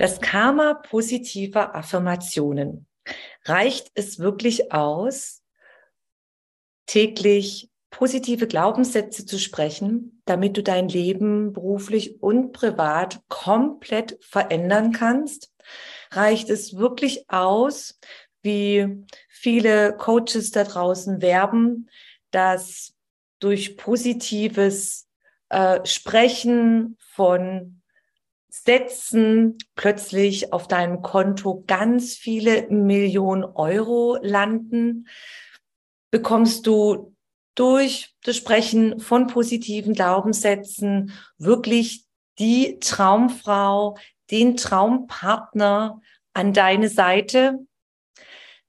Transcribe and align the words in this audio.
Das 0.00 0.18
Karma 0.22 0.72
positiver 0.72 1.74
Affirmationen. 1.74 2.86
Reicht 3.44 3.90
es 3.92 4.18
wirklich 4.18 4.72
aus, 4.72 5.42
täglich 6.86 7.68
positive 7.90 8.46
Glaubenssätze 8.46 9.26
zu 9.26 9.38
sprechen, 9.38 10.22
damit 10.24 10.56
du 10.56 10.62
dein 10.62 10.88
Leben 10.88 11.52
beruflich 11.52 12.22
und 12.22 12.52
privat 12.52 13.20
komplett 13.28 14.16
verändern 14.22 14.92
kannst? 14.92 15.52
Reicht 16.12 16.48
es 16.48 16.78
wirklich 16.78 17.28
aus, 17.28 18.00
wie 18.40 19.04
viele 19.28 19.94
Coaches 19.98 20.50
da 20.50 20.64
draußen 20.64 21.20
werben, 21.20 21.90
dass 22.30 22.94
durch 23.38 23.76
positives 23.76 25.10
äh, 25.50 25.84
Sprechen 25.84 26.96
von 27.00 27.79
Sätzen 28.50 29.58
plötzlich 29.74 30.52
auf 30.52 30.68
deinem 30.68 31.02
Konto 31.02 31.64
ganz 31.66 32.14
viele 32.14 32.68
Millionen 32.68 33.44
Euro 33.44 34.18
landen, 34.22 35.08
bekommst 36.10 36.66
du 36.66 37.14
durch 37.54 38.14
das 38.24 38.36
Sprechen 38.36 39.00
von 39.00 39.26
positiven 39.26 39.94
Glaubenssätzen 39.94 41.12
wirklich 41.38 42.04
die 42.38 42.78
Traumfrau, 42.80 43.96
den 44.30 44.56
Traumpartner 44.56 46.00
an 46.32 46.52
deine 46.52 46.88
Seite. 46.88 47.58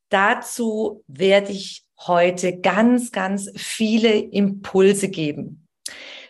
Dazu 0.09 1.03
werde 1.07 1.51
ich 1.51 1.85
heute 2.05 2.59
ganz, 2.59 3.11
ganz 3.11 3.49
viele 3.55 4.13
Impulse 4.13 5.09
geben. 5.09 5.67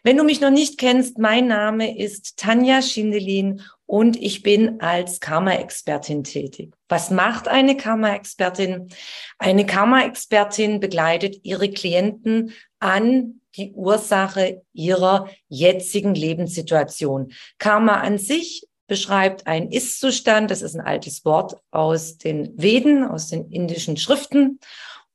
Wenn 0.03 0.17
du 0.17 0.23
mich 0.23 0.41
noch 0.41 0.49
nicht 0.49 0.79
kennst, 0.79 1.19
mein 1.19 1.47
Name 1.47 1.95
ist 1.95 2.37
Tanja 2.37 2.81
Schindelin 2.81 3.61
und 3.85 4.19
ich 4.19 4.41
bin 4.41 4.81
als 4.81 5.19
Karma-Expertin 5.19 6.23
tätig. 6.23 6.73
Was 6.89 7.11
macht 7.11 7.47
eine 7.47 7.77
Karma-Expertin? 7.77 8.89
Eine 9.37 9.67
Karma-Expertin 9.67 10.79
begleitet 10.79 11.41
ihre 11.43 11.69
Klienten 11.69 12.53
an 12.79 13.41
die 13.55 13.73
Ursache 13.73 14.63
ihrer 14.73 15.29
jetzigen 15.49 16.15
Lebenssituation. 16.15 17.31
Karma 17.59 18.01
an 18.01 18.17
sich 18.17 18.67
beschreibt 18.87 19.45
einen 19.45 19.71
Ist-Zustand. 19.71 20.49
Das 20.49 20.63
ist 20.63 20.73
ein 20.73 20.81
altes 20.81 21.25
Wort 21.25 21.61
aus 21.69 22.17
den 22.17 22.59
Veden, 22.59 23.03
aus 23.03 23.27
den 23.27 23.51
indischen 23.51 23.97
Schriften. 23.97 24.59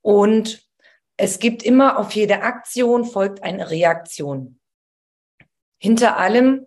Und 0.00 0.64
es 1.16 1.40
gibt 1.40 1.64
immer 1.64 1.98
auf 1.98 2.12
jede 2.12 2.42
Aktion 2.42 3.04
folgt 3.04 3.42
eine 3.42 3.68
Reaktion 3.68 4.60
hinter 5.86 6.16
allem, 6.16 6.66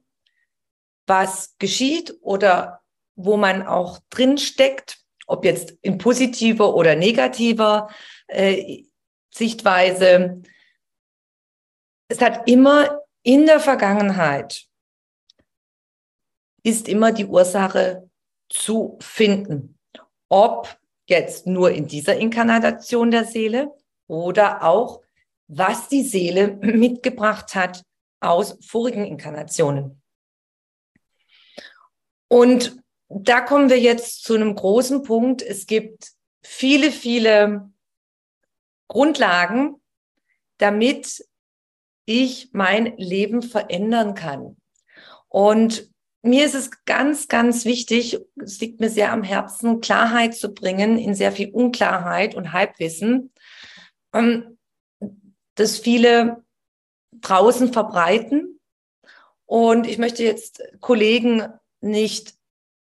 was 1.05 1.57
geschieht 1.57 2.17
oder 2.21 2.81
wo 3.17 3.35
man 3.35 3.67
auch 3.67 3.99
drin 4.09 4.37
steckt, 4.37 4.97
ob 5.27 5.43
jetzt 5.43 5.71
in 5.81 5.97
positiver 5.97 6.73
oder 6.73 6.95
negativer 6.95 7.89
äh, 8.27 8.83
Sichtweise, 9.29 10.41
es 12.07 12.21
hat 12.21 12.47
immer 12.47 13.01
in 13.21 13.45
der 13.45 13.59
Vergangenheit 13.59 14.65
ist 16.63 16.87
immer 16.87 17.11
die 17.11 17.25
Ursache 17.25 18.09
zu 18.47 18.97
finden. 19.01 19.77
Ob 20.29 20.79
jetzt 21.07 21.45
nur 21.45 21.71
in 21.71 21.87
dieser 21.87 22.15
Inkarnation 22.15 23.11
der 23.11 23.25
Seele 23.25 23.75
oder 24.07 24.63
auch, 24.63 25.01
was 25.47 25.89
die 25.89 26.03
Seele 26.03 26.55
mitgebracht 26.61 27.53
hat 27.55 27.83
aus 28.19 28.57
vorigen 28.61 29.05
Inkarnationen. 29.05 30.01
Und 32.27 32.77
da 33.09 33.41
kommen 33.41 33.69
wir 33.69 33.79
jetzt 33.79 34.23
zu 34.23 34.35
einem 34.35 34.55
großen 34.55 35.01
Punkt. 35.03 35.41
Es 35.41 35.65
gibt 35.65 36.11
viele, 36.43 36.91
viele 36.91 37.71
Grundlagen, 38.87 39.81
damit 40.57 41.25
ich 42.05 42.49
mein 42.53 42.97
Leben 42.97 43.41
verändern 43.41 44.13
kann. 44.13 44.57
Und 45.27 45.89
mir 46.21 46.45
ist 46.45 46.55
es 46.55 46.71
ganz, 46.85 47.27
ganz 47.27 47.65
wichtig, 47.65 48.19
es 48.35 48.59
liegt 48.59 48.79
mir 48.79 48.89
sehr 48.89 49.11
am 49.11 49.23
Herzen, 49.23 49.79
Klarheit 49.79 50.35
zu 50.35 50.53
bringen 50.53 50.97
in 50.97 51.13
sehr 51.15 51.31
viel 51.31 51.51
Unklarheit 51.51 52.35
und 52.35 52.51
Halbwissen, 52.51 53.31
ähm, 54.13 54.57
dass 55.55 55.77
viele 55.77 56.43
draußen 57.11 57.73
verbreiten. 57.73 58.59
Und 59.45 59.87
ich 59.87 59.97
möchte 59.97 60.23
jetzt 60.23 60.61
Kollegen 60.79 61.47
nicht 61.81 62.35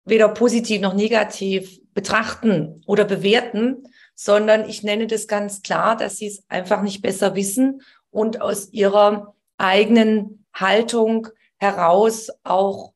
weder 0.06 0.30
positiv 0.30 0.82
noch 0.82 0.94
negativ 0.94 1.80
betrachten 1.94 2.82
oder 2.86 3.06
bewerten, 3.06 3.88
sondern 4.16 4.68
ich 4.70 4.84
nenne 4.84 5.08
das 5.08 5.28
ganz 5.28 5.62
klar, 5.62 5.96
dass 5.96 6.18
sie 6.18 6.28
es 6.28 6.44
einfach 6.50 6.82
nicht 6.82 7.02
besser 7.02 7.36
wissen 7.36 7.82
und 8.12 8.42
aus 8.42 8.72
ihrer 8.72 9.36
eigenen 9.58 10.46
Haltung 10.54 11.28
heraus 11.58 12.30
auch 12.44 12.94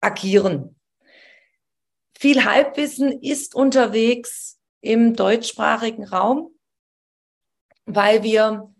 agieren. 0.00 0.76
Viel 2.18 2.44
Halbwissen 2.44 3.20
ist 3.20 3.54
unterwegs 3.54 4.58
im 4.80 5.14
deutschsprachigen 5.14 6.04
Raum, 6.04 6.54
weil 7.86 8.22
wir 8.22 8.73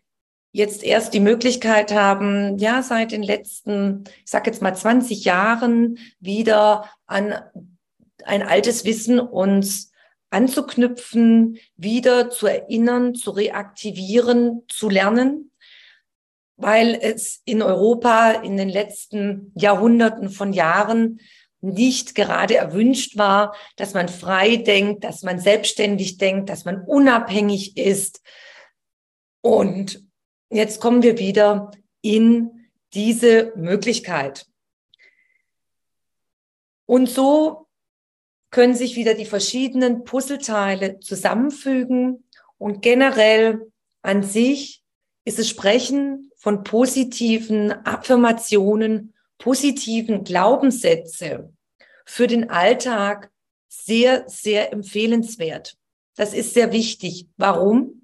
jetzt 0.54 0.84
erst 0.84 1.12
die 1.12 1.20
Möglichkeit 1.20 1.92
haben, 1.92 2.58
ja, 2.58 2.80
seit 2.80 3.10
den 3.10 3.24
letzten, 3.24 4.04
ich 4.24 4.30
sag 4.30 4.46
jetzt 4.46 4.62
mal 4.62 4.74
20 4.74 5.24
Jahren 5.24 5.98
wieder 6.20 6.88
an 7.06 7.34
ein 8.24 8.42
altes 8.44 8.84
Wissen 8.84 9.18
uns 9.18 9.90
anzuknüpfen, 10.30 11.58
wieder 11.74 12.30
zu 12.30 12.46
erinnern, 12.46 13.16
zu 13.16 13.32
reaktivieren, 13.32 14.62
zu 14.68 14.88
lernen, 14.88 15.50
weil 16.56 16.96
es 17.02 17.42
in 17.44 17.60
Europa 17.60 18.30
in 18.30 18.56
den 18.56 18.68
letzten 18.68 19.50
Jahrhunderten 19.56 20.30
von 20.30 20.52
Jahren 20.52 21.18
nicht 21.62 22.14
gerade 22.14 22.54
erwünscht 22.54 23.18
war, 23.18 23.56
dass 23.74 23.92
man 23.92 24.08
frei 24.08 24.54
denkt, 24.54 25.02
dass 25.02 25.24
man 25.24 25.40
selbstständig 25.40 26.16
denkt, 26.16 26.48
dass 26.48 26.64
man 26.64 26.84
unabhängig 26.84 27.76
ist. 27.76 28.22
Und 29.40 30.03
jetzt 30.54 30.80
kommen 30.80 31.02
wir 31.02 31.18
wieder 31.18 31.70
in 32.00 32.68
diese 32.92 33.52
Möglichkeit. 33.56 34.46
Und 36.86 37.08
so 37.08 37.66
können 38.50 38.74
sich 38.74 38.94
wieder 38.94 39.14
die 39.14 39.24
verschiedenen 39.24 40.04
Puzzleteile 40.04 41.00
zusammenfügen 41.00 42.24
und 42.58 42.82
generell 42.82 43.72
an 44.02 44.22
sich 44.22 44.82
ist 45.24 45.38
es 45.38 45.48
Sprechen 45.48 46.30
von 46.36 46.62
positiven 46.62 47.72
Affirmationen, 47.84 49.14
positiven 49.38 50.24
Glaubenssätze 50.24 51.52
für 52.04 52.26
den 52.26 52.50
Alltag 52.50 53.30
sehr, 53.68 54.28
sehr 54.28 54.72
empfehlenswert. 54.72 55.76
Das 56.14 56.32
ist 56.32 56.54
sehr 56.54 56.72
wichtig. 56.72 57.26
Warum? 57.36 58.03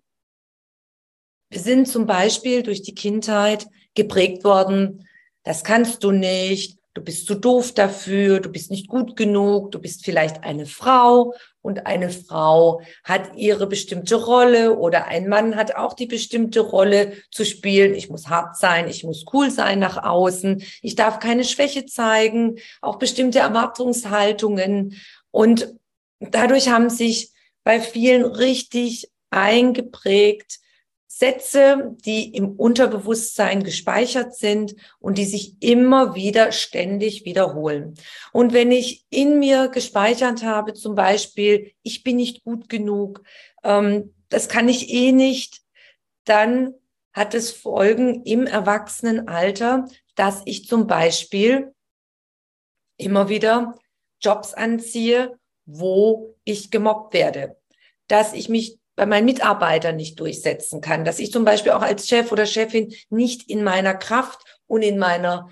Wir 1.50 1.60
sind 1.60 1.88
zum 1.88 2.06
Beispiel 2.06 2.62
durch 2.62 2.82
die 2.82 2.94
Kindheit 2.94 3.66
geprägt 3.96 4.44
worden, 4.44 5.08
das 5.42 5.64
kannst 5.64 6.04
du 6.04 6.12
nicht, 6.12 6.78
du 6.94 7.02
bist 7.02 7.26
zu 7.26 7.34
doof 7.34 7.72
dafür, 7.72 8.38
du 8.38 8.50
bist 8.50 8.70
nicht 8.70 8.86
gut 8.86 9.16
genug, 9.16 9.72
du 9.72 9.80
bist 9.80 10.04
vielleicht 10.04 10.44
eine 10.44 10.64
Frau 10.66 11.34
und 11.60 11.86
eine 11.86 12.10
Frau 12.10 12.82
hat 13.02 13.36
ihre 13.36 13.66
bestimmte 13.66 14.14
Rolle 14.14 14.78
oder 14.78 15.06
ein 15.06 15.28
Mann 15.28 15.56
hat 15.56 15.74
auch 15.74 15.94
die 15.94 16.06
bestimmte 16.06 16.60
Rolle 16.60 17.14
zu 17.32 17.44
spielen. 17.44 17.94
Ich 17.94 18.10
muss 18.10 18.28
hart 18.28 18.56
sein, 18.56 18.88
ich 18.88 19.02
muss 19.02 19.24
cool 19.32 19.50
sein 19.50 19.80
nach 19.80 20.00
außen, 20.04 20.62
ich 20.82 20.94
darf 20.94 21.18
keine 21.18 21.42
Schwäche 21.42 21.84
zeigen, 21.84 22.60
auch 22.80 23.00
bestimmte 23.00 23.40
Erwartungshaltungen 23.40 24.94
und 25.32 25.74
dadurch 26.20 26.68
haben 26.68 26.90
sich 26.90 27.32
bei 27.64 27.80
vielen 27.80 28.24
richtig 28.24 29.10
eingeprägt 29.30 30.60
Sätze, 31.12 31.96
die 32.04 32.36
im 32.36 32.52
Unterbewusstsein 32.52 33.64
gespeichert 33.64 34.36
sind 34.36 34.76
und 35.00 35.18
die 35.18 35.24
sich 35.24 35.60
immer 35.60 36.14
wieder 36.14 36.52
ständig 36.52 37.24
wiederholen. 37.24 37.94
Und 38.32 38.52
wenn 38.52 38.70
ich 38.70 39.04
in 39.10 39.40
mir 39.40 39.68
gespeichert 39.68 40.44
habe, 40.44 40.72
zum 40.72 40.94
Beispiel, 40.94 41.72
ich 41.82 42.04
bin 42.04 42.14
nicht 42.14 42.44
gut 42.44 42.68
genug, 42.68 43.24
ähm, 43.64 44.14
das 44.28 44.48
kann 44.48 44.68
ich 44.68 44.88
eh 44.90 45.10
nicht, 45.10 45.62
dann 46.24 46.74
hat 47.12 47.34
es 47.34 47.50
Folgen 47.50 48.22
im 48.22 48.46
Erwachsenenalter, 48.46 49.88
dass 50.14 50.42
ich 50.44 50.68
zum 50.68 50.86
Beispiel 50.86 51.74
immer 52.98 53.28
wieder 53.28 53.76
Jobs 54.20 54.54
anziehe, 54.54 55.36
wo 55.66 56.36
ich 56.44 56.70
gemobbt 56.70 57.14
werde, 57.14 57.56
dass 58.06 58.32
ich 58.32 58.48
mich 58.48 58.79
bei 59.00 59.06
meinen 59.06 59.24
Mitarbeitern 59.24 59.96
nicht 59.96 60.20
durchsetzen 60.20 60.82
kann, 60.82 61.06
dass 61.06 61.20
ich 61.20 61.32
zum 61.32 61.42
Beispiel 61.42 61.72
auch 61.72 61.80
als 61.80 62.06
Chef 62.06 62.32
oder 62.32 62.44
Chefin 62.44 62.92
nicht 63.08 63.48
in 63.48 63.64
meiner 63.64 63.94
Kraft 63.94 64.60
und 64.66 64.82
in 64.82 64.98
meiner 64.98 65.48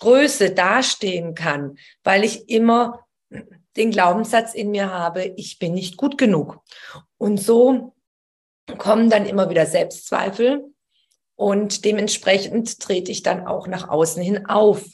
Größe 0.00 0.50
dastehen 0.50 1.36
kann, 1.36 1.78
weil 2.02 2.24
ich 2.24 2.48
immer 2.48 3.06
den 3.76 3.92
Glaubenssatz 3.92 4.54
in 4.54 4.72
mir 4.72 4.92
habe, 4.92 5.22
ich 5.36 5.60
bin 5.60 5.72
nicht 5.72 5.98
gut 5.98 6.18
genug. 6.18 6.58
Und 7.16 7.38
so 7.38 7.94
kommen 8.76 9.08
dann 9.08 9.24
immer 9.24 9.50
wieder 9.50 9.66
Selbstzweifel 9.66 10.64
und 11.36 11.84
dementsprechend 11.84 12.80
trete 12.80 13.12
ich 13.12 13.22
dann 13.22 13.46
auch 13.46 13.68
nach 13.68 13.88
außen 13.88 14.20
hin 14.20 14.46
auf. 14.46 14.84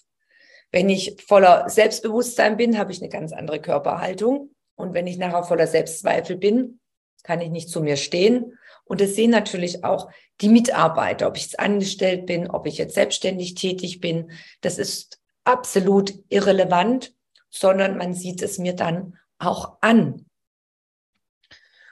Wenn 0.70 0.90
ich 0.90 1.16
voller 1.26 1.70
Selbstbewusstsein 1.70 2.58
bin, 2.58 2.76
habe 2.76 2.92
ich 2.92 3.00
eine 3.00 3.08
ganz 3.08 3.32
andere 3.32 3.58
Körperhaltung. 3.58 4.50
Und 4.74 4.92
wenn 4.92 5.06
ich 5.06 5.16
nachher 5.16 5.44
voller 5.44 5.66
Selbstzweifel 5.66 6.36
bin, 6.36 6.78
kann 7.26 7.40
ich 7.40 7.50
nicht 7.50 7.68
zu 7.68 7.80
mir 7.80 7.96
stehen. 7.96 8.56
Und 8.84 9.00
das 9.00 9.16
sehen 9.16 9.32
natürlich 9.32 9.84
auch 9.84 10.08
die 10.40 10.48
Mitarbeiter, 10.48 11.26
ob 11.26 11.36
ich 11.36 11.42
jetzt 11.42 11.58
angestellt 11.58 12.24
bin, 12.26 12.48
ob 12.48 12.66
ich 12.66 12.78
jetzt 12.78 12.94
selbstständig 12.94 13.54
tätig 13.54 14.00
bin. 14.00 14.30
Das 14.60 14.78
ist 14.78 15.20
absolut 15.44 16.14
irrelevant, 16.28 17.12
sondern 17.50 17.96
man 17.96 18.14
sieht 18.14 18.42
es 18.42 18.58
mir 18.58 18.74
dann 18.74 19.18
auch 19.38 19.78
an. 19.80 20.26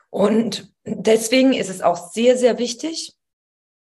Und 0.08 0.72
deswegen 0.84 1.52
ist 1.52 1.68
es 1.68 1.82
auch 1.82 2.12
sehr, 2.12 2.38
sehr 2.38 2.58
wichtig, 2.58 3.16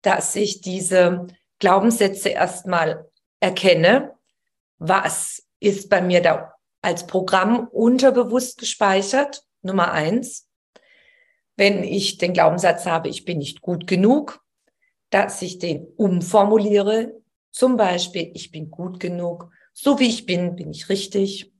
dass 0.02 0.36
ich 0.36 0.62
diese 0.62 1.28
Glaubenssätze 1.60 2.30
erstmal 2.30 3.10
erkenne. 3.42 4.14
Was 4.78 5.44
ist 5.60 5.90
bei 5.90 6.02
mir 6.02 6.22
da 6.22 6.54
als 6.82 7.06
Programm 7.06 7.68
unterbewusst 7.68 8.58
gespeichert? 8.60 9.44
Nummer 9.62 9.92
eins 9.92 10.48
wenn 11.56 11.84
ich 11.84 12.18
den 12.18 12.34
Glaubenssatz 12.34 12.86
habe, 12.86 13.10
ich 13.10 13.26
bin 13.26 13.38
nicht 13.38 13.62
gut 13.62 13.88
genug, 13.88 14.44
dass 15.10 15.42
ich 15.42 15.60
den 15.60 15.86
umformuliere. 15.96 17.22
Zum 17.52 17.78
Beispiel, 17.78 18.32
ich 18.34 18.52
bin 18.52 18.72
gut 18.72 19.00
genug. 19.00 19.52
So 19.74 20.00
wie 20.00 20.08
ich 20.08 20.26
bin, 20.26 20.56
bin 20.56 20.72
ich 20.72 20.90
richtig. 20.90 21.52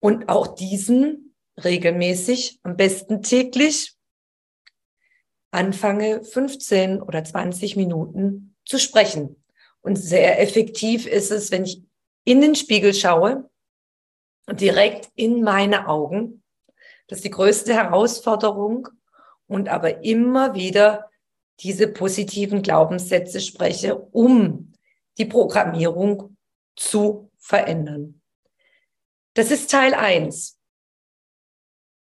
Und 0.00 0.28
auch 0.28 0.48
diesen 0.48 1.34
regelmäßig, 1.62 2.58
am 2.62 2.76
besten 2.76 3.22
täglich, 3.22 3.94
anfange 5.52 6.24
15 6.24 7.02
oder 7.02 7.22
20 7.22 7.76
Minuten 7.76 8.56
zu 8.64 8.78
sprechen. 8.78 9.42
Und 9.82 9.96
sehr 9.96 10.40
effektiv 10.40 11.06
ist 11.06 11.30
es, 11.30 11.50
wenn 11.50 11.64
ich 11.64 11.82
in 12.24 12.40
den 12.40 12.54
Spiegel 12.54 12.94
schaue 12.94 13.48
und 14.46 14.60
direkt 14.60 15.10
in 15.14 15.42
meine 15.42 15.88
Augen 15.88 16.39
das 17.10 17.18
ist 17.18 17.24
die 17.24 17.30
größte 17.30 17.74
Herausforderung 17.74 18.88
und 19.48 19.68
aber 19.68 20.04
immer 20.04 20.54
wieder 20.54 21.10
diese 21.58 21.88
positiven 21.88 22.62
Glaubenssätze 22.62 23.40
spreche, 23.40 23.96
um 23.96 24.72
die 25.18 25.24
Programmierung 25.24 26.36
zu 26.76 27.28
verändern. 27.36 28.20
Das 29.34 29.50
ist 29.50 29.72
Teil 29.72 29.94
eins. 29.94 30.56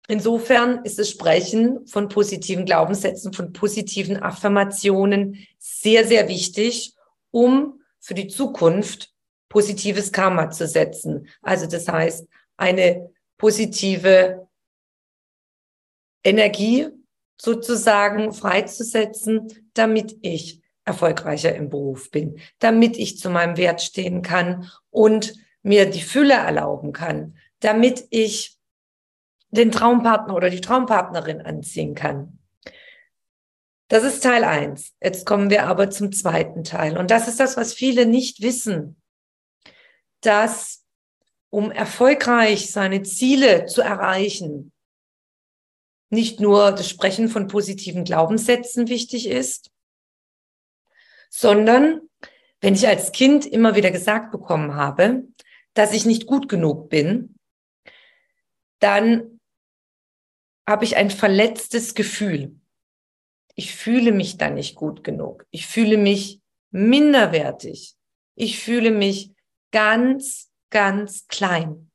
Insofern 0.07 0.85
ist 0.85 1.01
das 1.01 1.11
Sprechen 1.11 1.85
von 1.89 2.09
positiven 2.09 2.65
Glaubenssätzen, 2.65 3.33
von 3.33 3.53
positiven 3.53 4.23
Affirmationen 4.23 5.49
sehr, 5.59 6.07
sehr 6.07 6.29
wichtig, 6.29 6.95
um 7.33 7.83
für 7.99 8.15
die 8.15 8.29
Zukunft 8.29 9.13
positives 9.49 10.13
Karma 10.13 10.51
zu 10.51 10.69
setzen. 10.69 11.27
Also 11.41 11.67
das 11.67 11.89
heißt, 11.89 12.29
eine 12.57 13.11
positive 13.37 14.42
Energie 16.25 16.89
sozusagen 17.41 18.33
freizusetzen, 18.33 19.71
damit 19.75 20.17
ich 20.23 20.63
erfolgreicher 20.85 21.55
im 21.55 21.69
Beruf 21.69 22.11
bin, 22.11 22.41
damit 22.59 22.97
ich 22.97 23.19
zu 23.19 23.31
meinem 23.31 23.57
Wert 23.57 23.83
stehen 23.83 24.23
kann 24.23 24.71
und 24.91 25.35
mir 25.63 25.89
die 25.89 26.03
Fülle 26.03 26.35
erlauben 26.35 26.93
kann, 26.93 27.37
damit 27.61 28.07
ich 28.11 28.59
den 29.51 29.71
Traumpartner 29.71 30.35
oder 30.35 30.51
die 30.51 30.61
Traumpartnerin 30.61 31.41
anziehen 31.41 31.95
kann. 31.95 32.39
Das 33.89 34.05
ist 34.05 34.23
Teil 34.23 34.43
eins. 34.45 34.95
Jetzt 35.03 35.27
kommen 35.27 35.51
wir 35.51 35.67
aber 35.67 35.91
zum 35.91 36.13
zweiten 36.13 36.65
Teil. 36.65 36.97
Und 36.97 37.11
das 37.11 37.29
ist 37.29 37.39
das, 37.39 37.57
was 37.59 37.75
viele 37.75 38.07
nicht 38.07 38.41
wissen, 38.41 38.97
dass 40.23 40.85
um 41.51 41.71
erfolgreich 41.71 42.71
seine 42.71 43.03
Ziele 43.03 43.67
zu 43.67 43.83
erreichen, 43.83 44.72
nicht 46.13 46.41
nur 46.41 46.73
das 46.73 46.89
Sprechen 46.89 47.29
von 47.29 47.49
positiven 47.49 48.05
Glaubenssätzen 48.05 48.89
wichtig 48.89 49.27
ist, 49.27 49.71
sondern 51.31 52.03
wenn 52.61 52.75
ich 52.75 52.87
als 52.87 53.13
Kind 53.13 53.47
immer 53.47 53.75
wieder 53.75 53.91
gesagt 53.91 54.31
bekommen 54.31 54.75
habe, 54.75 55.27
dass 55.73 55.95
ich 55.95 56.05
nicht 56.05 56.27
gut 56.27 56.51
genug 56.51 56.91
bin, 56.91 57.35
dann 58.79 59.41
habe 60.69 60.85
ich 60.85 60.97
ein 60.97 61.11
verletztes 61.11 61.95
Gefühl. 61.95 62.61
Ich 63.55 63.75
fühle 63.75 64.13
mich 64.13 64.37
dann 64.37 64.55
nicht 64.55 64.75
gut 64.75 65.03
genug. 65.03 65.47
Ich 65.51 65.67
fühle 65.67 65.97
mich 65.97 66.41
minderwertig. 66.71 67.95
Ich 68.35 68.59
fühle 68.59 68.91
mich 68.91 69.33
ganz, 69.71 70.51
ganz 70.71 71.27
klein. 71.29 71.92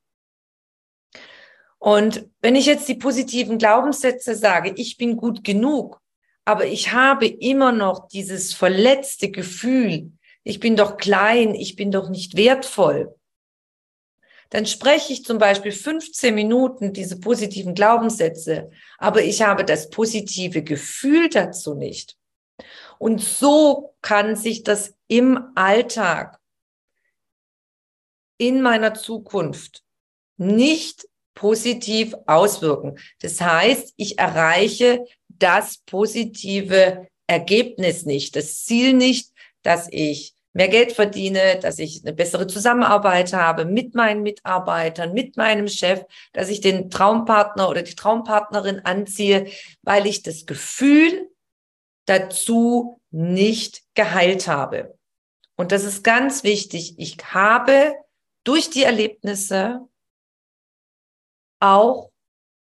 Und 1.79 2.27
wenn 2.41 2.55
ich 2.55 2.65
jetzt 2.65 2.87
die 2.87 2.95
positiven 2.95 3.57
Glaubenssätze 3.57 4.35
sage, 4.35 4.73
ich 4.75 4.97
bin 4.97 5.15
gut 5.15 5.43
genug, 5.43 6.01
aber 6.45 6.65
ich 6.65 6.91
habe 6.91 7.27
immer 7.27 7.71
noch 7.71 8.07
dieses 8.07 8.53
verletzte 8.53 9.29
Gefühl, 9.29 10.11
ich 10.43 10.59
bin 10.59 10.75
doch 10.75 10.97
klein, 10.97 11.53
ich 11.53 11.75
bin 11.75 11.91
doch 11.91 12.09
nicht 12.09 12.35
wertvoll, 12.37 13.13
dann 14.49 14.65
spreche 14.65 15.11
ich 15.11 15.25
zum 15.25 15.39
Beispiel 15.39 15.73
15 15.73 16.33
Minuten 16.33 16.93
diese 16.93 17.19
positiven 17.19 17.75
Glaubenssätze, 17.75 18.71
aber 18.97 19.21
ich 19.23 19.41
habe 19.41 19.65
das 19.65 19.89
positive 19.89 20.63
Gefühl 20.63 21.29
dazu 21.29 21.75
nicht. 21.75 22.15
Und 22.97 23.21
so 23.21 23.93
kann 24.01 24.35
sich 24.35 24.63
das 24.63 24.95
im 25.07 25.51
Alltag, 25.55 26.39
in 28.37 28.61
meiner 28.61 28.93
Zukunft 28.93 29.83
nicht 30.37 31.07
positiv 31.37 32.15
auswirken. 32.25 32.97
Das 33.21 33.39
heißt, 33.39 33.93
ich 33.95 34.17
erreiche 34.17 35.05
das 35.29 35.77
positive 35.85 37.07
Ergebnis 37.27 38.05
nicht, 38.05 38.35
das 38.35 38.65
Ziel 38.65 38.93
nicht, 38.93 39.31
dass 39.61 39.87
ich 39.91 40.33
mehr 40.53 40.67
Geld 40.67 40.93
verdiene, 40.93 41.59
dass 41.61 41.77
ich 41.77 42.01
eine 42.03 42.13
bessere 42.13 42.47
Zusammenarbeit 42.47 43.33
habe 43.33 43.65
mit 43.65 43.93
meinen 43.93 44.23
Mitarbeitern, 44.23 45.13
mit 45.13 45.37
meinem 45.37 45.67
Chef, 45.67 46.03
dass 46.33 46.49
ich 46.49 46.59
den 46.59 46.89
Traumpartner 46.89 47.69
oder 47.69 47.83
die 47.83 47.93
Traumpartnerin 47.93 48.79
anziehe, 48.79 49.45
weil 49.83 50.07
ich 50.07 50.23
das 50.23 50.47
Gefühl 50.47 51.29
dazu 52.07 52.99
nicht 53.11 53.83
geheilt 53.93 54.47
habe. 54.47 54.97
Und 55.55 55.71
das 55.71 55.83
ist 55.83 56.03
ganz 56.03 56.43
wichtig. 56.43 56.95
Ich 56.97 57.17
habe 57.31 57.93
durch 58.43 58.71
die 58.71 58.83
Erlebnisse 58.83 59.87
auch 61.59 62.11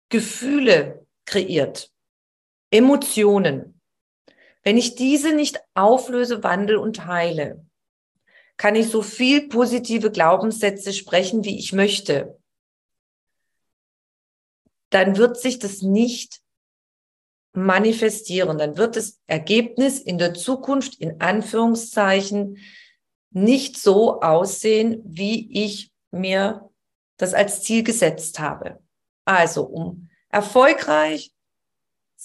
Gefühle 0.09 1.07
kreiert, 1.25 1.91
Emotionen. 2.71 3.81
Wenn 4.62 4.76
ich 4.76 4.95
diese 4.95 5.33
nicht 5.33 5.61
auflöse, 5.75 6.43
wandle 6.43 6.81
und 6.81 7.07
heile, 7.07 7.65
kann 8.57 8.75
ich 8.75 8.88
so 8.88 9.03
viel 9.03 9.49
positive 9.49 10.11
Glaubenssätze 10.11 10.93
sprechen, 10.93 11.45
wie 11.45 11.59
ich 11.59 11.73
möchte. 11.73 12.38
Dann 14.91 15.17
wird 15.17 15.38
sich 15.38 15.59
das 15.59 15.83
nicht 15.83 16.41
manifestieren. 17.53 18.59
Dann 18.59 18.76
wird 18.76 18.97
das 18.97 19.21
Ergebnis 19.26 19.99
in 19.99 20.19
der 20.19 20.35
Zukunft 20.35 20.97
in 20.97 21.21
Anführungszeichen 21.21 22.59
nicht 23.31 23.76
so 23.76 24.21
aussehen, 24.21 25.03
wie 25.05 25.53
ich 25.53 25.93
mir 26.11 26.71
das 27.19 27.35
als 27.35 27.62
Ziel 27.62 27.83
gesetzt 27.83 28.38
habe. 28.38 28.81
Also, 29.26 29.64
um 29.64 30.09
erfolgreich 30.30 31.30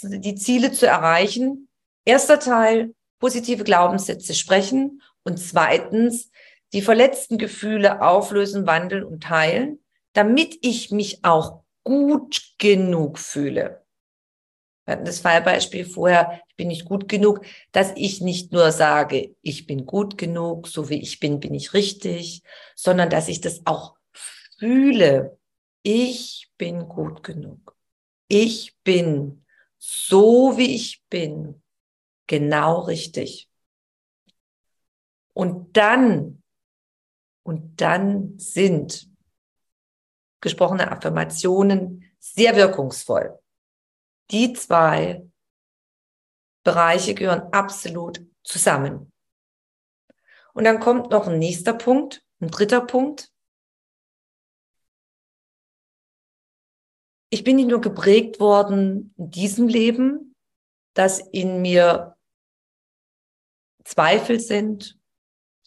die 0.02 0.36
Ziele 0.36 0.72
zu 0.72 0.88
erreichen, 0.88 1.68
Erster 2.06 2.40
Teil, 2.40 2.96
positive 3.20 3.64
Glaubenssätze 3.64 4.34
sprechen 4.34 5.02
und 5.24 5.38
zweitens, 5.38 6.32
die 6.74 6.82
verletzten 6.82 7.38
Gefühle 7.38 8.02
auflösen, 8.02 8.66
wandeln 8.66 9.04
und 9.04 9.24
teilen, 9.24 9.80
damit 10.14 10.58
ich 10.62 10.92
mich 10.92 11.24
auch 11.24 11.62
gut 11.84 12.42
genug 12.58 13.20
fühle. 13.20 13.86
Wir 14.86 14.94
hatten 14.94 15.06
das 15.06 15.20
Fallbeispiel 15.20 15.86
vorher, 15.86 16.42
ich 16.50 16.56
bin 16.56 16.70
nicht 16.70 16.86
gut 16.86 17.08
genug, 17.08 17.46
dass 17.72 17.92
ich 17.96 18.20
nicht 18.20 18.52
nur 18.52 18.72
sage, 18.72 19.36
ich 19.42 19.68
bin 19.68 19.86
gut 19.86 20.18
genug, 20.18 20.68
so 20.68 20.90
wie 20.90 21.02
ich 21.02 21.20
bin, 21.20 21.40
bin 21.40 21.54
ich 21.54 21.74
richtig, 21.74 22.42
sondern 22.76 23.10
dass 23.10 23.28
ich 23.28 23.42
das 23.42 23.62
auch 23.66 23.96
fühle. 24.58 25.38
Ich 25.84 26.52
bin 26.58 26.88
gut 26.88 27.24
genug. 27.24 27.76
Ich 28.28 28.78
bin 28.84 29.46
so, 29.78 30.58
wie 30.58 30.76
ich 30.76 31.04
bin, 31.10 31.62
genau 32.28 32.82
richtig. 32.82 33.50
Und 35.34 35.76
dann, 35.76 36.44
und 37.44 37.82
dann 37.82 38.38
sind 38.38 39.10
gesprochene 40.40 40.92
Affirmationen 40.92 42.04
sehr 42.20 42.56
wirkungsvoll. 42.56 43.40
Die 44.30 44.54
zwei 44.54 45.26
Bereiche 46.64 47.16
gehören 47.16 47.52
absolut 47.52 48.26
zusammen. 48.44 49.12
Und 50.54 50.66
dann 50.66 50.80
kommt 50.80 51.12
noch 51.12 51.28
ein 51.28 51.40
nächster 51.40 51.74
Punkt, 51.74 52.24
ein 52.40 52.50
dritter 52.50 52.82
Punkt. 52.82 53.32
Ich 57.34 57.46
bin 57.46 57.56
nicht 57.56 57.70
nur 57.70 57.80
geprägt 57.80 58.42
worden 58.42 59.14
in 59.18 59.32
diesem 59.32 59.70
Leben, 59.70 60.36
dass 60.94 61.20
in 61.20 61.62
mir 61.62 62.18
Zweifel 63.86 64.42
sind, 64.42 65.00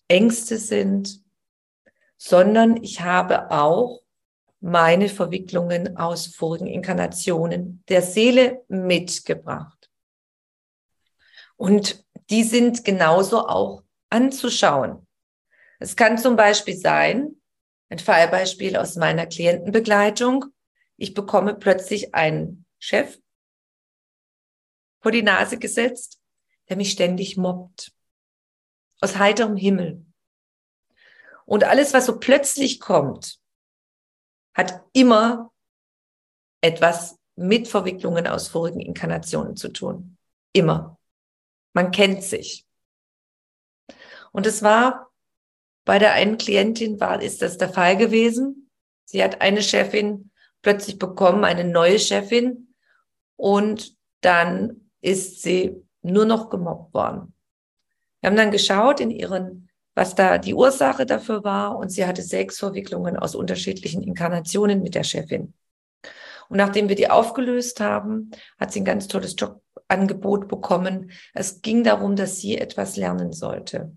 Ängste 0.06 0.58
sind, 0.58 1.22
sondern 2.18 2.82
ich 2.82 3.00
habe 3.00 3.50
auch 3.50 4.02
meine 4.60 5.08
Verwicklungen 5.08 5.96
aus 5.96 6.26
vorigen 6.26 6.66
Inkarnationen 6.66 7.82
der 7.88 8.02
Seele 8.02 8.62
mitgebracht. 8.68 9.90
Und 11.56 12.04
die 12.28 12.44
sind 12.44 12.84
genauso 12.84 13.48
auch 13.48 13.82
anzuschauen. 14.10 15.06
Es 15.78 15.96
kann 15.96 16.18
zum 16.18 16.36
Beispiel 16.36 16.76
sein, 16.76 17.40
ein 17.88 17.98
Fallbeispiel 17.98 18.76
aus 18.76 18.96
meiner 18.96 19.26
Klientenbegleitung, 19.26 20.46
ich 21.04 21.12
bekomme 21.12 21.54
plötzlich 21.54 22.14
einen 22.14 22.64
Chef 22.78 23.18
vor 25.02 25.12
die 25.12 25.22
Nase 25.22 25.58
gesetzt, 25.58 26.18
der 26.70 26.78
mich 26.78 26.92
ständig 26.92 27.36
mobbt. 27.36 27.92
Aus 29.02 29.18
heiterem 29.18 29.54
Himmel. 29.54 30.06
Und 31.44 31.64
alles, 31.64 31.92
was 31.92 32.06
so 32.06 32.18
plötzlich 32.18 32.80
kommt, 32.80 33.38
hat 34.54 34.82
immer 34.94 35.52
etwas 36.62 37.18
mit 37.36 37.68
Verwicklungen 37.68 38.26
aus 38.26 38.48
vorigen 38.48 38.80
Inkarnationen 38.80 39.56
zu 39.56 39.68
tun. 39.68 40.16
Immer. 40.54 40.98
Man 41.74 41.90
kennt 41.90 42.22
sich. 42.22 42.66
Und 44.32 44.46
es 44.46 44.62
war 44.62 45.12
bei 45.84 45.98
der 45.98 46.14
einen 46.14 46.38
Klientin 46.38 46.98
war, 46.98 47.20
ist 47.20 47.42
das 47.42 47.58
der 47.58 47.68
Fall 47.68 47.98
gewesen. 47.98 48.70
Sie 49.04 49.22
hat 49.22 49.42
eine 49.42 49.62
Chefin 49.62 50.30
plötzlich 50.64 50.98
bekommen, 50.98 51.44
eine 51.44 51.62
neue 51.62 52.00
Chefin. 52.00 52.74
Und 53.36 53.96
dann 54.20 54.90
ist 55.00 55.42
sie 55.42 55.76
nur 56.02 56.24
noch 56.24 56.50
gemobbt 56.50 56.92
worden. 56.92 57.32
Wir 58.20 58.30
haben 58.30 58.36
dann 58.36 58.50
geschaut 58.50 58.98
in 58.98 59.10
ihren 59.12 59.68
was 59.94 60.14
da 60.14 60.38
die 60.38 60.54
Ursache 60.54 61.06
dafür 61.06 61.44
war. 61.44 61.78
Und 61.78 61.90
sie 61.90 62.06
hatte 62.06 62.22
sechs 62.22 62.58
Verwicklungen 62.58 63.16
aus 63.16 63.34
unterschiedlichen 63.34 64.02
Inkarnationen 64.02 64.82
mit 64.82 64.94
der 64.94 65.04
Chefin. 65.04 65.54
Und 66.48 66.58
nachdem 66.58 66.88
wir 66.88 66.96
die 66.96 67.08
aufgelöst 67.08 67.80
haben, 67.80 68.30
hat 68.58 68.72
sie 68.72 68.80
ein 68.80 68.84
ganz 68.84 69.08
tolles 69.08 69.34
Jobangebot 69.38 70.48
bekommen. 70.48 71.10
Es 71.32 71.62
ging 71.62 71.84
darum, 71.84 72.16
dass 72.16 72.38
sie 72.38 72.58
etwas 72.58 72.96
lernen 72.96 73.32
sollte. 73.32 73.92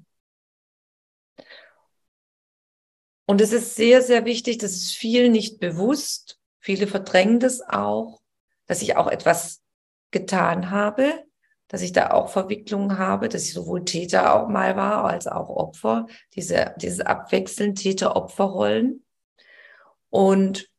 Und 3.25 3.41
es 3.41 3.51
ist 3.51 3.75
sehr, 3.75 4.01
sehr 4.01 4.23
wichtig, 4.23 4.59
das 4.59 4.71
ist 4.71 4.93
viel 4.93 5.29
nicht 5.29 5.59
bewusst. 5.59 6.36
Viele 6.67 6.87
verdrängen 6.87 7.39
das 7.39 7.61
auch, 7.61 8.19
dass 8.65 8.81
ich 8.81 8.97
auch 8.97 9.07
etwas 9.07 9.61
getan 10.11 10.69
habe 10.69 11.23
dass 11.69 11.81
ich 11.81 11.91
da 11.91 12.11
auch 12.11 12.29
Verwicklungen 12.29 12.97
habe, 12.97 13.27
dass 13.27 13.43
ich 13.43 13.53
sowohl 13.53 13.83
Täter 13.83 14.33
auch 14.33 14.47
mal 14.47 14.77
war 14.77 15.03
als 15.03 15.27
auch 15.27 15.49
Opfer, 15.49 16.07
diese, 16.33 16.73
dieses 16.77 17.01
Abwechseln 17.01 17.75
Täter-Opfer-Rollen. 17.75 19.03
Und 20.09 20.69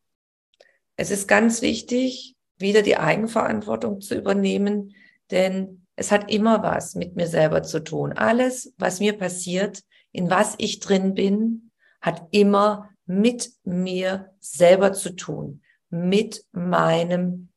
es 0.97 1.11
ist 1.11 1.29
ganz 1.29 1.61
wichtig, 1.61 2.37
wieder 2.57 2.81
die 2.83 2.97
Eigenverantwortung 2.97 4.01
zu 4.01 4.15
übernehmen, 4.15 4.95
denn 5.31 5.87
es 5.95 6.11
hat 6.11 6.31
immer 6.33 6.63
was 6.63 6.95
mit 6.95 7.17
mir 7.17 7.27
selber 7.27 7.63
zu 7.63 7.85
tun. 7.85 8.15
Alles, 8.15 8.73
was 8.79 8.99
mir 9.01 9.13
passiert, 9.19 9.83
in 10.11 10.31
was 10.31 10.55
ich 10.57 10.81
drin 10.81 11.13
bin, 11.13 11.71
hat 12.01 12.29
immer 12.31 12.89
mit 13.05 13.53
mir 13.65 14.33
selber 14.41 14.93
zu 14.93 15.11
tun, 15.11 15.61
mit 15.91 16.45
meinem 16.53 17.49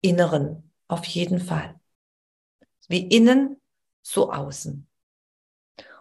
Inneren, 0.00 0.70
auf 0.88 1.04
jeden 1.04 1.40
Fall 1.40 1.80
wie 2.90 3.06
innen, 3.06 3.60
so 4.02 4.32
außen. 4.32 4.86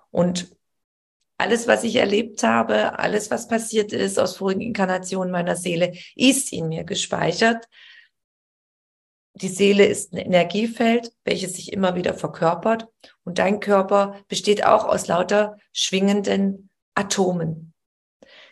Und 0.10 0.56
alles, 1.38 1.68
was 1.68 1.84
ich 1.84 1.96
erlebt 1.96 2.44
habe, 2.44 2.98
alles, 2.98 3.30
was 3.32 3.48
passiert 3.48 3.94
ist 3.94 4.18
aus 4.18 4.38
vorigen 4.38 4.62
Inkarnationen 4.62 5.32
meiner 5.32 5.56
Seele, 5.56 5.94
ist 6.16 6.52
in 6.52 6.68
mir 6.68 6.84
gespeichert. 6.84 7.66
Die 9.36 9.48
Seele 9.48 9.86
ist 9.86 10.12
ein 10.12 10.18
Energiefeld, 10.18 11.14
welches 11.24 11.56
sich 11.56 11.72
immer 11.72 11.96
wieder 11.96 12.16
verkörpert. 12.16 12.88
Und 13.24 13.38
dein 13.38 13.60
Körper 13.60 14.20
besteht 14.28 14.66
auch 14.66 14.86
aus 14.86 15.08
lauter 15.08 15.58
schwingenden 15.72 16.70
Atomen. 16.96 17.74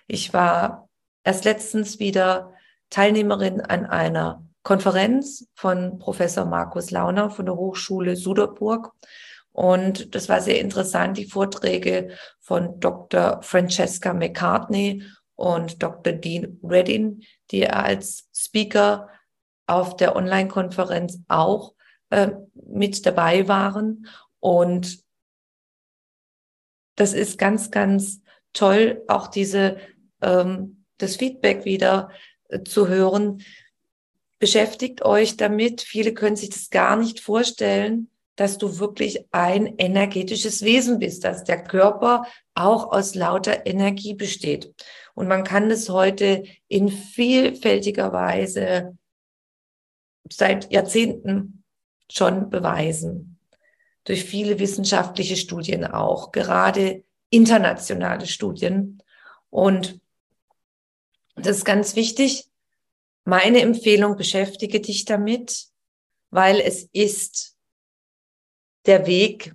Ich 0.05 0.31
war 0.31 0.87
erst 1.23 1.43
letztens 1.43 1.99
wieder 1.99 2.53
Teilnehmerin 2.89 3.61
an 3.61 3.85
einer 3.85 4.43
Konferenz 4.63 5.47
von 5.55 5.97
Professor 5.99 6.45
Markus 6.45 6.91
Launer 6.91 7.29
von 7.29 7.45
der 7.45 7.55
Hochschule 7.55 8.15
Suderburg. 8.15 8.91
Und 9.51 10.13
das 10.13 10.29
war 10.29 10.41
sehr 10.41 10.59
interessant, 10.59 11.17
die 11.17 11.29
Vorträge 11.29 12.09
von 12.39 12.79
Dr. 12.79 13.41
Francesca 13.41 14.13
McCartney 14.13 15.03
und 15.35 15.81
Dr. 15.81 16.13
Dean 16.13 16.59
Reddin, 16.63 17.23
die 17.51 17.69
als 17.69 18.29
Speaker 18.35 19.09
auf 19.67 19.95
der 19.95 20.15
Online-Konferenz 20.15 21.19
auch 21.27 21.73
äh, 22.09 22.31
mit 22.53 23.05
dabei 23.05 23.47
waren. 23.47 24.07
Und 24.39 25.03
das 26.95 27.13
ist 27.13 27.37
ganz, 27.37 27.71
ganz 27.71 28.21
toll, 28.53 29.03
auch 29.07 29.27
diese, 29.27 29.77
ähm, 30.21 30.85
das 30.97 31.15
Feedback 31.15 31.65
wieder 31.65 32.09
zu 32.65 32.87
hören, 32.87 33.43
beschäftigt 34.39 35.03
euch 35.03 35.37
damit. 35.37 35.81
Viele 35.81 36.13
können 36.13 36.35
sich 36.35 36.49
das 36.49 36.69
gar 36.69 36.95
nicht 36.95 37.19
vorstellen, 37.19 38.09
dass 38.35 38.57
du 38.57 38.79
wirklich 38.79 39.25
ein 39.31 39.77
energetisches 39.77 40.61
Wesen 40.61 40.99
bist, 40.99 41.23
dass 41.23 41.43
der 41.43 41.63
Körper 41.63 42.27
auch 42.53 42.91
aus 42.91 43.15
lauter 43.15 43.65
Energie 43.65 44.13
besteht. 44.13 44.73
Und 45.15 45.27
man 45.27 45.43
kann 45.43 45.69
das 45.69 45.89
heute 45.89 46.43
in 46.67 46.89
vielfältiger 46.89 48.13
Weise 48.13 48.95
seit 50.31 50.71
Jahrzehnten 50.71 51.63
schon 52.11 52.49
beweisen. 52.49 53.39
Durch 54.03 54.23
viele 54.23 54.59
wissenschaftliche 54.59 55.35
Studien 55.35 55.83
auch, 55.83 56.31
gerade 56.31 57.03
internationale 57.29 58.27
Studien. 58.27 59.01
Und 59.49 59.99
das 61.37 61.57
ist 61.57 61.65
ganz 61.65 61.95
wichtig, 61.95 62.49
meine 63.23 63.61
Empfehlung, 63.61 64.15
beschäftige 64.15 64.79
dich 64.79 65.05
damit, 65.05 65.67
weil 66.29 66.59
es 66.59 66.83
ist 66.93 67.55
der 68.85 69.05
Weg 69.05 69.53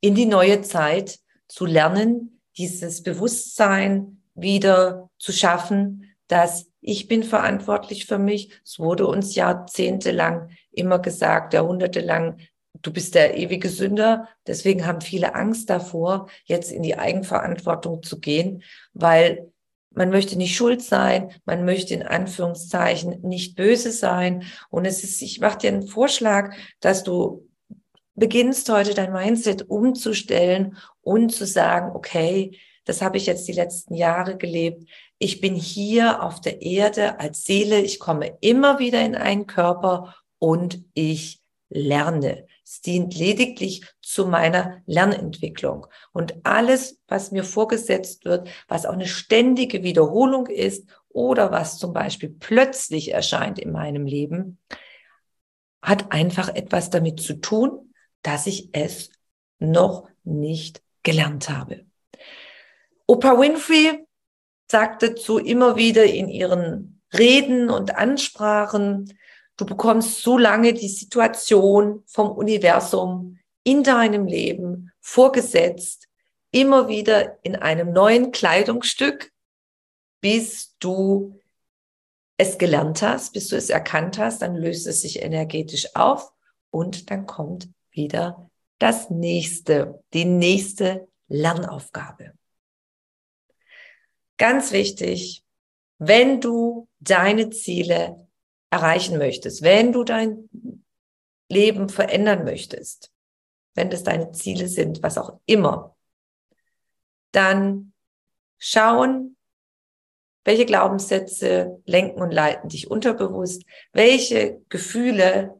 in 0.00 0.14
die 0.14 0.26
neue 0.26 0.62
Zeit 0.62 1.18
zu 1.48 1.66
lernen, 1.66 2.40
dieses 2.56 3.02
Bewusstsein 3.02 4.22
wieder 4.34 5.10
zu 5.18 5.32
schaffen, 5.32 6.14
dass 6.28 6.66
ich 6.80 7.08
bin 7.08 7.22
verantwortlich 7.22 8.06
für 8.06 8.18
mich. 8.18 8.52
Es 8.64 8.78
wurde 8.78 9.06
uns 9.06 9.34
jahrzehntelang 9.34 10.50
immer 10.70 10.98
gesagt, 10.98 11.54
jahrhundertelang, 11.54 12.38
du 12.82 12.92
bist 12.92 13.14
der 13.14 13.36
ewige 13.36 13.68
Sünder. 13.68 14.28
Deswegen 14.46 14.86
haben 14.86 15.00
viele 15.00 15.34
Angst 15.34 15.68
davor, 15.68 16.28
jetzt 16.44 16.70
in 16.70 16.82
die 16.82 16.96
Eigenverantwortung 16.96 18.02
zu 18.02 18.20
gehen, 18.20 18.62
weil 18.92 19.52
man 19.90 20.10
möchte 20.10 20.36
nicht 20.36 20.54
schuld 20.54 20.82
sein, 20.82 21.32
man 21.44 21.64
möchte 21.64 21.94
in 21.94 22.02
Anführungszeichen 22.02 23.20
nicht 23.22 23.56
böse 23.56 23.90
sein. 23.90 24.44
Und 24.70 24.84
es 24.84 25.02
ist, 25.02 25.20
ich 25.22 25.40
mache 25.40 25.58
dir 25.58 25.68
einen 25.68 25.88
Vorschlag, 25.88 26.54
dass 26.80 27.02
du 27.04 27.48
beginnst 28.14 28.68
heute 28.68 28.94
dein 28.94 29.12
Mindset 29.12 29.68
umzustellen 29.70 30.76
und 31.02 31.30
zu 31.30 31.46
sagen, 31.46 31.94
okay, 31.94 32.58
das 32.84 33.02
habe 33.02 33.16
ich 33.16 33.26
jetzt 33.26 33.46
die 33.46 33.52
letzten 33.52 33.94
Jahre 33.94 34.36
gelebt. 34.36 34.88
Ich 35.18 35.40
bin 35.40 35.54
hier 35.54 36.22
auf 36.22 36.40
der 36.40 36.62
Erde 36.62 37.20
als 37.20 37.44
Seele. 37.44 37.80
Ich 37.80 37.98
komme 37.98 38.38
immer 38.40 38.78
wieder 38.78 39.04
in 39.04 39.14
einen 39.14 39.46
Körper 39.46 40.14
und 40.38 40.84
ich 40.94 41.40
lerne. 41.68 42.46
Es 42.70 42.82
dient 42.82 43.16
lediglich 43.16 43.82
zu 44.02 44.26
meiner 44.26 44.82
Lernentwicklung. 44.84 45.86
Und 46.12 46.34
alles, 46.44 47.00
was 47.08 47.30
mir 47.30 47.42
vorgesetzt 47.42 48.26
wird, 48.26 48.50
was 48.68 48.84
auch 48.84 48.92
eine 48.92 49.06
ständige 49.06 49.82
Wiederholung 49.82 50.46
ist 50.48 50.86
oder 51.08 51.50
was 51.50 51.78
zum 51.78 51.94
Beispiel 51.94 52.28
plötzlich 52.28 53.14
erscheint 53.14 53.58
in 53.58 53.72
meinem 53.72 54.04
Leben, 54.04 54.58
hat 55.80 56.12
einfach 56.12 56.54
etwas 56.54 56.90
damit 56.90 57.20
zu 57.20 57.40
tun, 57.40 57.94
dass 58.20 58.46
ich 58.46 58.68
es 58.72 59.12
noch 59.58 60.10
nicht 60.24 60.82
gelernt 61.02 61.48
habe. 61.48 61.86
Oprah 63.06 63.40
Winfrey 63.40 64.06
sagte 64.70 65.14
zu 65.14 65.38
immer 65.38 65.76
wieder 65.76 66.04
in 66.04 66.28
ihren 66.28 67.00
Reden 67.16 67.70
und 67.70 67.96
Ansprachen, 67.96 69.10
du 69.58 69.66
bekommst 69.66 70.22
so 70.22 70.38
lange 70.38 70.72
die 70.72 70.88
Situation 70.88 72.02
vom 72.06 72.30
Universum 72.30 73.38
in 73.64 73.82
deinem 73.82 74.26
Leben 74.26 74.92
vorgesetzt, 75.00 76.08
immer 76.50 76.88
wieder 76.88 77.38
in 77.44 77.56
einem 77.56 77.92
neuen 77.92 78.32
Kleidungsstück, 78.32 79.30
bis 80.22 80.76
du 80.78 81.38
es 82.38 82.56
gelernt 82.56 83.02
hast, 83.02 83.32
bis 83.32 83.48
du 83.48 83.56
es 83.56 83.68
erkannt 83.68 84.16
hast, 84.16 84.42
dann 84.42 84.56
löst 84.56 84.86
es 84.86 85.02
sich 85.02 85.20
energetisch 85.20 85.94
auf 85.94 86.32
und 86.70 87.10
dann 87.10 87.26
kommt 87.26 87.68
wieder 87.90 88.48
das 88.78 89.10
nächste, 89.10 90.02
die 90.14 90.24
nächste 90.24 91.08
Lernaufgabe. 91.26 92.32
Ganz 94.36 94.70
wichtig, 94.70 95.44
wenn 95.98 96.40
du 96.40 96.88
deine 97.00 97.50
Ziele 97.50 98.27
erreichen 98.70 99.18
möchtest, 99.18 99.62
wenn 99.62 99.92
du 99.92 100.04
dein 100.04 100.48
Leben 101.48 101.88
verändern 101.88 102.44
möchtest, 102.44 103.12
wenn 103.74 103.90
das 103.90 104.02
deine 104.02 104.32
Ziele 104.32 104.68
sind, 104.68 105.02
was 105.02 105.18
auch 105.18 105.40
immer, 105.46 105.96
dann 107.32 107.92
schauen, 108.58 109.36
welche 110.44 110.66
Glaubenssätze 110.66 111.82
lenken 111.84 112.20
und 112.20 112.30
leiten 112.30 112.68
dich 112.68 112.90
unterbewusst, 112.90 113.64
welche 113.92 114.62
Gefühle 114.68 115.58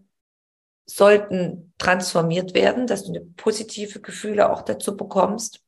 sollten 0.86 1.74
transformiert 1.78 2.54
werden, 2.54 2.86
dass 2.86 3.04
du 3.04 3.10
eine 3.10 3.20
positive 3.20 4.00
Gefühle 4.00 4.50
auch 4.50 4.62
dazu 4.62 4.96
bekommst 4.96 5.62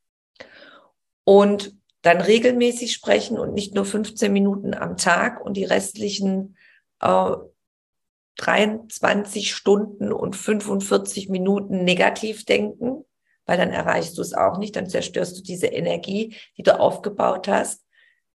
und 1.25 1.77
dann 2.03 2.21
regelmäßig 2.21 2.93
sprechen 2.93 3.39
und 3.39 3.53
nicht 3.53 3.75
nur 3.75 3.85
15 3.85 4.33
Minuten 4.33 4.73
am 4.73 4.97
Tag 4.97 5.45
und 5.45 5.55
die 5.59 5.65
restlichen 5.65 6.57
äh, 7.01 7.33
23 8.37 9.55
Stunden 9.55 10.13
und 10.13 10.35
45 10.35 11.29
Minuten 11.29 11.85
negativ 11.85 12.45
denken, 12.45 13.05
weil 13.45 13.59
dann 13.59 13.71
erreichst 13.71 14.17
du 14.17 14.23
es 14.23 14.33
auch 14.33 14.59
nicht, 14.59 14.77
dann 14.77 14.89
zerstörst 14.89 15.37
du 15.37 15.43
diese 15.43 15.67
Energie, 15.67 16.37
die 16.57 16.63
du 16.63 16.79
aufgebaut 16.79 17.49
hast 17.49 17.85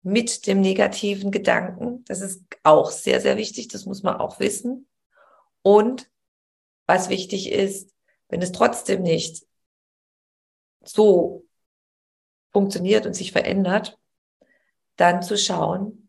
mit 0.03 0.45
dem 0.45 0.61
negativen 0.61 1.31
Gedanken. 1.31 2.03
Das 2.05 2.21
ist 2.21 2.43
auch 2.63 2.91
sehr, 2.91 3.19
sehr 3.19 3.37
wichtig, 3.37 3.69
das 3.69 3.85
muss 3.85 4.03
man 4.03 4.17
auch 4.17 4.39
wissen. 4.39 4.87
Und 5.63 6.11
was 6.85 7.09
wichtig 7.09 7.51
ist, 7.51 7.91
wenn 8.27 8.41
es 8.41 8.51
trotzdem 8.51 9.01
nicht 9.01 9.47
so 10.83 11.45
funktioniert 12.51 13.07
und 13.07 13.15
sich 13.15 13.31
verändert, 13.31 13.97
dann 14.97 15.23
zu 15.23 15.37
schauen, 15.37 16.04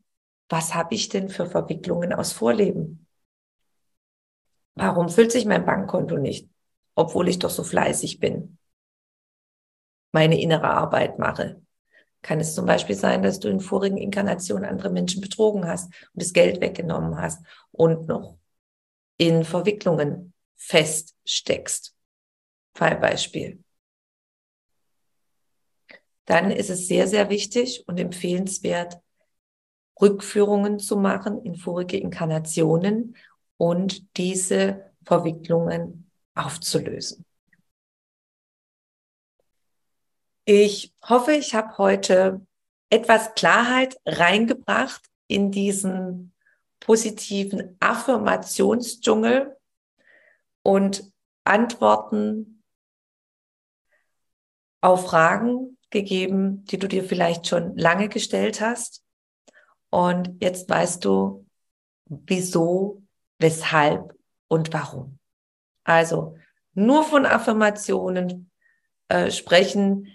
was 0.48 0.74
habe 0.74 0.94
ich 0.94 1.08
denn 1.08 1.28
für 1.28 1.46
Verwicklungen 1.46 2.12
aus 2.12 2.32
Vorleben? 2.32 3.06
Warum 4.74 5.08
füllt 5.08 5.32
sich 5.32 5.46
mein 5.46 5.64
Bankkonto 5.64 6.16
nicht, 6.18 6.48
obwohl 6.94 7.28
ich 7.28 7.38
doch 7.38 7.50
so 7.50 7.64
fleißig 7.64 8.20
bin? 8.20 8.58
Meine 10.12 10.40
innere 10.40 10.70
Arbeit 10.70 11.18
mache. 11.18 11.62
Kann 12.22 12.40
es 12.40 12.54
zum 12.54 12.66
Beispiel 12.66 12.96
sein, 12.96 13.22
dass 13.22 13.40
du 13.40 13.48
in 13.48 13.60
vorigen 13.60 13.96
Inkarnationen 13.96 14.68
andere 14.68 14.90
Menschen 14.90 15.20
betrogen 15.20 15.66
hast 15.66 15.86
und 15.86 16.22
das 16.22 16.32
Geld 16.32 16.60
weggenommen 16.60 17.18
hast 17.20 17.44
und 17.70 18.08
noch 18.08 18.38
in 19.16 19.44
Verwicklungen 19.44 20.34
feststeckst. 20.56 21.94
Fallbeispiel. 22.74 23.62
Dann 26.26 26.50
ist 26.50 26.70
es 26.70 26.88
sehr, 26.88 27.06
sehr 27.06 27.30
wichtig 27.30 27.84
und 27.86 27.98
empfehlenswert, 27.98 29.00
Rückführungen 30.00 30.78
zu 30.78 30.96
machen 30.96 31.42
in 31.42 31.56
vorige 31.56 31.96
Inkarnationen 31.96 33.16
und 33.56 34.16
diese 34.16 34.92
Verwicklungen 35.04 36.10
aufzulösen. 36.34 37.24
Ich 40.44 40.94
hoffe, 41.02 41.32
ich 41.32 41.54
habe 41.54 41.76
heute 41.78 42.46
etwas 42.90 43.34
Klarheit 43.34 43.98
reingebracht 44.06 45.02
in 45.26 45.50
diesen 45.50 46.32
positiven 46.78 47.76
Affirmationsdschungel 47.80 49.56
und 50.62 51.10
Antworten 51.44 52.62
auf 54.80 55.06
Fragen 55.06 55.78
gegeben, 55.90 56.64
die 56.66 56.78
du 56.78 56.86
dir 56.86 57.02
vielleicht 57.02 57.46
schon 57.46 57.76
lange 57.76 58.08
gestellt 58.08 58.60
hast. 58.60 59.05
Und 59.96 60.42
jetzt 60.42 60.68
weißt 60.68 61.06
du, 61.06 61.46
wieso, 62.04 63.02
weshalb 63.38 64.14
und 64.46 64.70
warum. 64.74 65.18
Also 65.84 66.36
nur 66.74 67.02
von 67.02 67.24
Affirmationen 67.24 68.50
äh, 69.08 69.30
sprechen, 69.30 70.08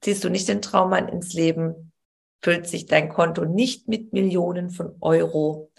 ziehst 0.00 0.24
du 0.24 0.30
nicht 0.30 0.48
den 0.48 0.62
Traummann 0.62 1.06
ins 1.08 1.34
Leben, 1.34 1.92
füllt 2.40 2.66
sich 2.66 2.86
dein 2.86 3.10
Konto 3.10 3.44
nicht 3.44 3.88
mit 3.88 4.14
Millionen 4.14 4.70
von 4.70 4.96
Euro 5.02 5.70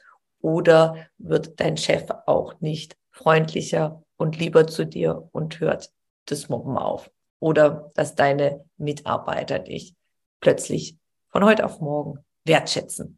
oder 0.42 1.08
wird 1.18 1.60
dein 1.60 1.78
Chef 1.78 2.12
auch 2.28 2.62
nicht 2.62 2.96
freundlicher 3.10 4.04
und 4.18 4.38
lieber 4.38 4.68
zu 4.68 4.86
dir 4.86 5.30
und 5.32 5.60
hört 5.60 5.92
das 6.26 6.48
Mobben 6.48 6.78
auf. 6.78 7.10
Oder 7.40 7.90
dass 7.96 8.14
deine 8.14 8.64
Mitarbeiter 8.78 9.58
dich 9.58 9.96
plötzlich 10.42 11.00
von 11.30 11.44
heute 11.44 11.66
auf 11.66 11.80
morgen 11.82 12.20
wertschätzen. 12.46 13.18